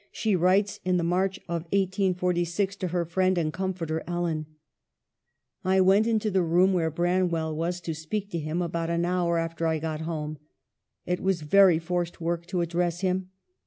[0.11, 4.47] She writes in the March of 1846 to her friend and comforter, Ellen:"
[5.63, 9.37] I went into the room where Branwell was, to speak to him, about a hour
[9.37, 10.39] after I got home;
[11.05, 13.29] it was very forced work to address him.